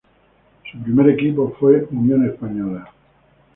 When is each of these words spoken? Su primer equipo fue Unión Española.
Su 0.71 0.81
primer 0.81 1.09
equipo 1.11 1.55
fue 1.59 1.87
Unión 1.91 2.25
Española. 2.27 2.91